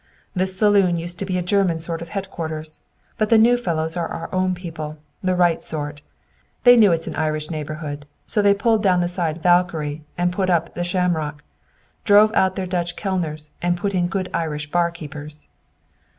[0.33, 2.79] "This saloon used to be a German sort of headquarters.
[3.19, 6.01] But the new fellows are our own people, the right sort.
[6.63, 8.07] They knew it's an Irish neighborhood.
[8.25, 11.43] So they pulled down the sign 'Valkyrie,' and put up 'The Shamrock,'
[12.03, 15.47] drove out their Dutch kellners and put in good Irish barkeepers."